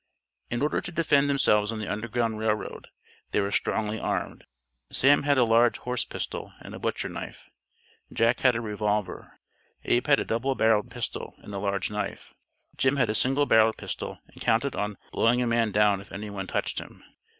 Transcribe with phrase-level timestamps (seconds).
[0.49, 2.87] In order to defend themselves on the Underground Rail Road,
[3.29, 4.45] they were strongly armed.
[4.91, 7.51] Sam had a large horse pistol and a butcher knife;
[8.11, 9.39] Jack had a revolver;
[9.83, 12.33] Abe had a double barrelled pistol and a large knife;
[12.77, 16.31] Jim had a single barrelled pistol and counted on "blowing a man down if any
[16.31, 17.03] one touched" him.